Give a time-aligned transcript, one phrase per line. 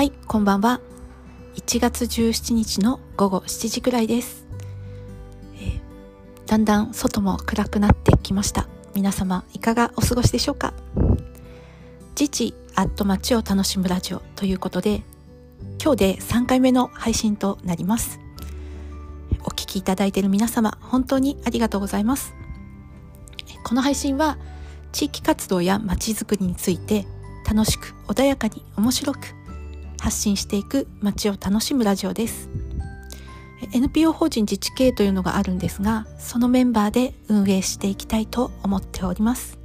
[0.00, 0.80] はい、こんばんは。
[1.56, 4.46] 1月17日の午後7時くらいです。
[5.56, 5.80] えー
[6.46, 8.66] だんだん外も暗くなってきました。
[8.94, 10.72] 皆様、いかがお過ごしでしょうか？
[12.18, 15.02] 自治アット街を楽しむラジオということで、
[15.78, 18.20] 今日で3回目の配信となります。
[19.44, 22.32] お聞きいただいている皆様、本当にありがとうございます。
[23.64, 24.38] この配信は、
[24.92, 27.06] 地域活動や街づくりについて、
[27.46, 29.18] 楽しく穏やかに面白く
[30.00, 32.48] 発信していく街を楽しむラジオです。
[33.72, 39.58] NPO 法人自治系というのがあるんですが、そのメンバーで運営していきたいと思っております。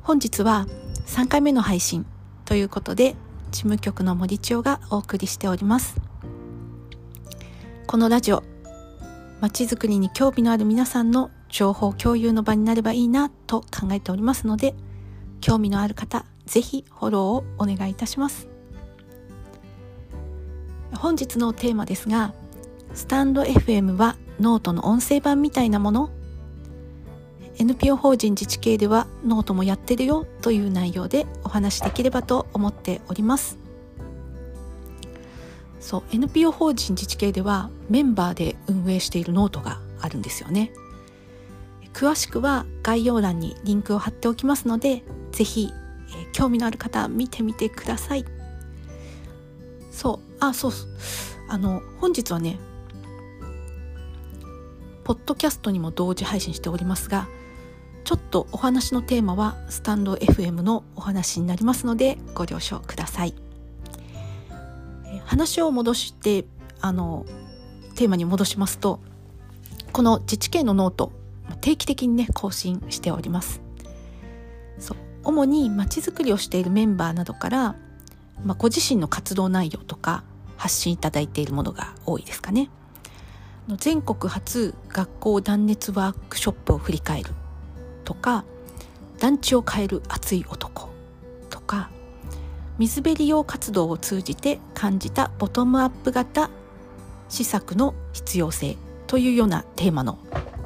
[0.00, 0.66] 本日は
[1.06, 2.06] 3回目の配信
[2.44, 3.16] ということで、
[3.50, 5.96] 事務局の森千代がお送りしております。
[7.86, 8.44] このラジオ、
[9.40, 14.74] 街づくりに興味のある皆さんの情報共有の場になればいいなと考えておりますので、
[15.40, 18.48] 興味のある方、ぜひフォローをお願いいたします。
[20.94, 22.34] 本日のテーマですが、
[22.94, 26.10] スタンド FM はノートの音声版みたいなもの
[27.58, 33.58] NPO 法人自治経営ではノートもやってるよという内容でお話しできればと思っております。
[35.78, 40.72] そう、NPO 法人自治経営ではメンバーで運営しているノートがあるんですよね。
[41.92, 45.72] 詳しくは概要欄にリンクを貼っておきますので、ぜひ、
[46.16, 48.24] えー興味のある方見てみてください。
[49.90, 50.88] そう、あ、そうそう、
[51.48, 52.58] あの、本日はね、
[55.04, 57.28] ポッドキャストにも同時配信しておりますが、
[58.04, 63.34] ちょっとお話のテーマはスタンド FM のお話になりますのでご了承ください。
[65.06, 66.46] え話を戻して、
[66.80, 67.24] あの、
[67.94, 69.00] テーマに戻しますと、
[69.92, 71.12] この自治経営の note、
[71.60, 73.63] 定期的にね、更新しております。
[75.24, 77.76] 主にまちづくりをしているメンバーなどから、
[78.44, 80.24] まあ、ご自身の活動内容とか
[80.56, 82.70] 発信いただいているものが多いですかね。
[83.78, 87.30] 全国初学校断熱ワークショップを振り返る
[88.04, 88.44] とか
[89.18, 90.90] 団地を変える熱い男
[91.48, 91.88] とか
[92.78, 96.50] 水辺利用活動を通じて感じたボトムアップ型
[97.30, 100.18] 施策の必要性というようなテーマの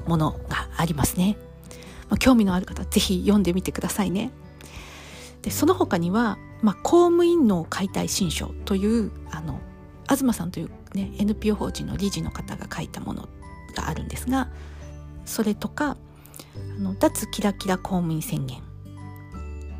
[0.06, 1.36] ものがありますね。
[2.08, 4.30] まあ、興味のある方ぜひ読んでみてくださいね。
[5.48, 9.60] でその他には、まあ、公務員の解体新書というあの
[10.06, 13.30] 東さんという、ね、NPO 法人の理事の方が書いたもの
[13.74, 14.50] があるんですが
[15.24, 15.96] それとか
[16.76, 18.58] あの脱キラキラ公務員宣言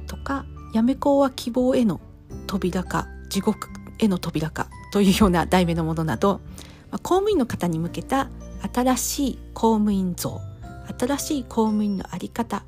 [0.07, 2.01] とかやめ子は希望への
[2.47, 3.69] 扉か地獄
[3.99, 6.41] への扉かというような題名のものなど、
[6.91, 8.31] まあ、公務員の方に向けた
[8.73, 10.41] 新しい公務員像
[10.99, 12.65] 新しい公務員の在り方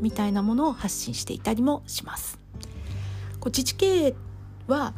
[0.00, 2.38] みたいなものを発信していたりもします。
[3.40, 4.14] こう自治系
[4.66, 4.94] は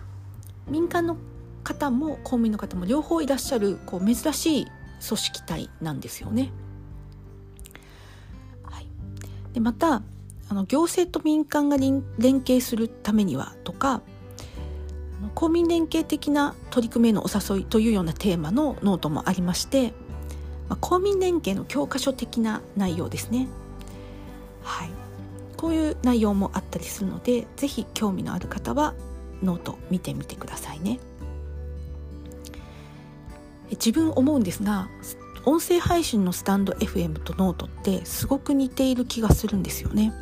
[0.68, 1.16] 民間の
[1.62, 4.66] 方も公務員の方も両方いらっしゃるこう珍しい
[5.06, 6.50] 組織体なんですよね。
[8.64, 8.86] はい、
[9.52, 10.02] でまた
[10.48, 14.02] あの行政と民間が連携するためにはとか
[15.34, 19.92] 公民連携的な取り組みへのお誘いというようなテーマのノートもありまして、
[20.68, 23.48] まあ、公民連携の教科書的な内容ですね。
[24.62, 24.90] はい、
[25.56, 28.94] こういう内容もあったりするのでぜひ興味のある方は
[29.42, 30.98] ノート見てみてくださいね。
[33.70, 34.88] 自分思うんですが
[35.44, 40.12] 音声配信のスタンド FM とノートってすごく似ている気がするんですよね。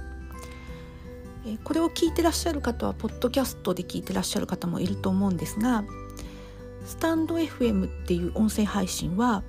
[1.47, 5.84] えこれを聞いてらっしゃる方はポッドキャストで聞いてらっしゃる方もいると思うんですが
[6.84, 9.43] スタンド FM っていう音声配信は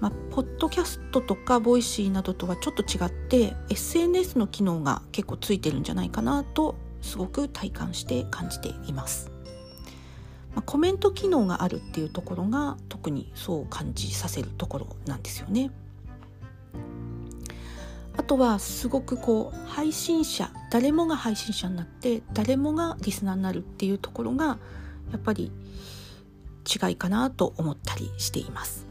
[0.00, 9.30] まあ、ポッドキャストとか Voicy などとはちょっと違って SNS の機能が結構ついてるんじゃないかなとすごく体感して感じています。
[10.54, 15.70] まあ、コメント機能があるっていうところが特にそう感じさせるところなんですよね。
[18.16, 24.58] あとはすごくこう配信者誰もが配信者になって誰もがリスナーになるっていうところが
[25.12, 25.52] やっぱり
[26.66, 28.87] 違いかなと思ったりしています。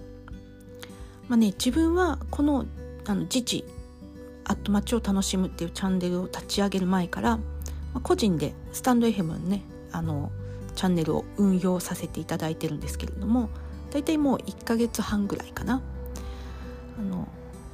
[1.27, 2.65] まあね、自分はこの
[3.05, 3.65] あの自治
[4.45, 7.43] アット街を楽しむっていうチャンネルを立ち上げる前から、ま
[7.95, 10.31] あ、個人でスタンド FM のねあの
[10.75, 13.49] チャンネルを運用させていただいてるんですけれども
[13.91, 15.81] 大体もう1ヶ月半ぐらいかな。
[16.99, 17.27] あの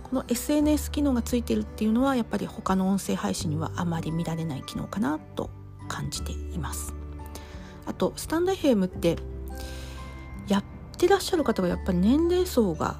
[0.04, 5.50] この SNS 機能がついてるっていうのはやっぱり他の音声配信にはあまり見られない機能かなと
[5.88, 6.94] 感じています。
[7.86, 9.18] あとスタンド FM って
[10.48, 10.64] やっ
[10.98, 13.00] てらっしゃる方がやっぱり年齢層が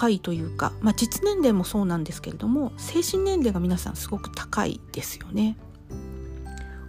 [0.00, 5.58] 高いというか、まあ、実年齢もそうなんですけれども精神年齢が皆さんすごく高いですよね。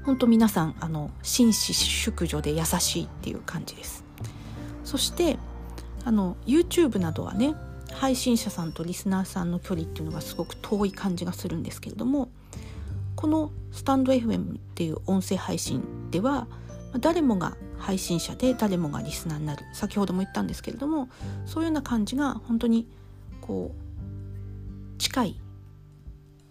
[0.06, 4.04] 本当皆さんあの紳士淑女で優しいっていう感じです
[4.84, 5.38] そして
[6.06, 7.54] あの YouTube などはね
[7.92, 12.30] 配信者さんとリスナーさんの距離っていうのがすごく遠い感じがするんですけれども
[13.16, 16.48] このスタンド FM っていう音声配信では
[17.00, 21.10] 誰もが配信者で誰もがリスナーになる先ほども言ったんですけれども
[21.46, 22.88] そういうような感じが本当に
[23.42, 25.42] こう近い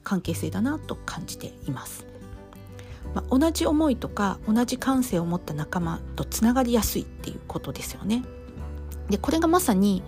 [0.02, 2.06] 関係性だなと感じています。
[3.14, 8.24] まあ、同じ思いとか同じ感性を持った仲間とつながりやすいっていうことですよね。
[9.08, 10.02] でこれがまさに、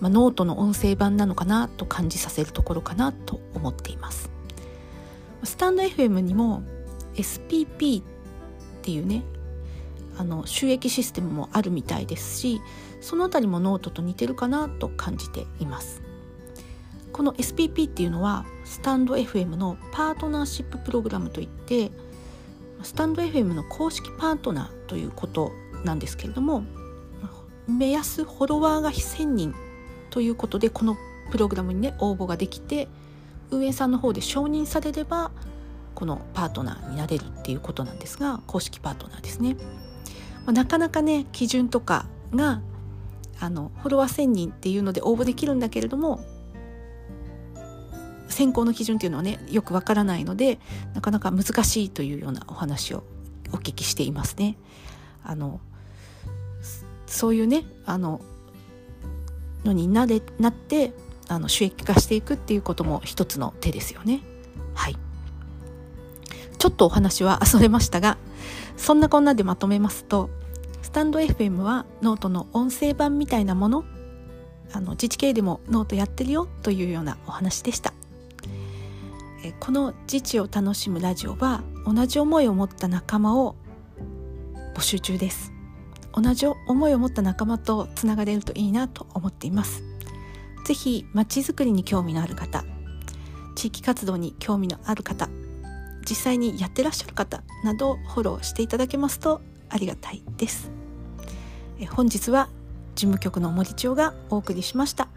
[0.00, 4.30] まあ、ノートの音声版なのかなと感じさせるところかなと思っています。
[5.44, 6.62] スタンド FM にも
[7.14, 8.04] SPP っ
[8.82, 9.22] ていうね
[10.18, 12.60] あの収益システムもあるみたいですし
[13.00, 16.02] その辺りもノートと似てるかなと感じています
[17.12, 21.90] この SPP っていうのはスタンド FM のパートナーシッププログラムといって
[22.82, 25.52] スタンド FM の公式パートナーということ
[25.84, 26.64] なんですけれども
[27.68, 29.54] 目安フォロワーが1000人
[30.10, 30.96] ということでこの
[31.30, 32.88] プログラムにね応募ができて
[33.50, 35.30] 運営さんの方で承認されれば
[35.94, 39.56] このパートナーになれるっていうことなんですが公式パートナーですね。
[40.46, 42.62] まあ、なかなかね基準とかが
[43.38, 46.20] あのフォロワー1,000人っていうので応募できるんだけれども
[48.30, 50.58] 選考の基準っていうのはねよくわからないので
[50.94, 53.04] なかなか難しいというようなお話を
[53.52, 54.56] お聞きしていますね。
[55.22, 55.60] あの
[57.06, 58.20] そういうねあの
[59.64, 60.92] のになれなって
[61.28, 64.20] あの収益化していくっていうことも一つの手ですよね。
[64.74, 64.96] はい。
[66.58, 68.18] ちょっとお話は それましたが、
[68.76, 70.28] そんなこんなでまとめますと、
[70.82, 73.84] スタンド FM はノートの音声版みたいなもの、
[74.72, 77.92] あの自治経営でもノートやってるよというようなお話でした。
[79.42, 83.56] えこの自治を楽しむラジオは同じ思いを持った仲間を
[84.74, 85.52] 募集中です。
[86.12, 89.90] 同じ思いを持った仲間とつながれるといいなと思っています。
[90.64, 92.64] ぜひまちづくりに興味のある方
[93.56, 95.28] 地域活動に興味のある方
[96.08, 100.70] 実際にやってらっしゃる方などをフォローしていただけますとありがたいです
[101.78, 102.48] え本日は
[102.94, 105.08] 事務局の森千代がお送りしました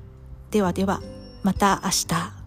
[0.52, 1.02] ではでは
[1.44, 2.43] また明日